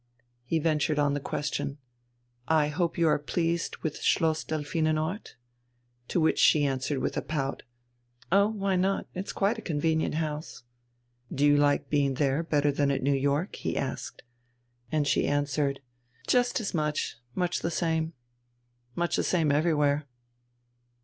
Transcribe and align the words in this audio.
He 0.45 0.57
ventured 0.57 0.97
on 0.97 1.13
the 1.13 1.19
question: 1.19 1.77
"I 2.47 2.69
hope 2.69 2.97
you 2.97 3.07
are 3.07 3.19
pleased 3.19 3.77
with 3.83 4.01
Schloss 4.01 4.43
Delphinenort?" 4.43 5.35
To 6.07 6.19
which 6.19 6.39
she 6.39 6.65
answered 6.65 6.97
with 6.97 7.17
a 7.17 7.21
pout: 7.21 7.61
"Oh, 8.31 8.47
why 8.47 8.75
not? 8.77 9.05
It's 9.13 9.31
quite 9.31 9.59
a 9.59 9.61
convenient 9.61 10.15
house...." 10.15 10.63
"Do 11.31 11.45
you 11.45 11.55
like 11.55 11.91
being 11.91 12.15
there 12.15 12.41
better 12.41 12.71
than 12.71 12.89
at 12.89 13.03
New 13.03 13.13
York?" 13.13 13.57
he 13.57 13.77
asked. 13.77 14.23
And 14.91 15.07
she 15.07 15.27
answered: 15.27 15.81
"Just 16.25 16.59
as 16.59 16.73
much. 16.73 17.17
It's 17.27 17.37
much 17.37 17.59
the 17.59 17.69
same. 17.69 18.13
Much 18.95 19.15
the 19.17 19.23
same 19.23 19.51
everywhere." 19.51 20.07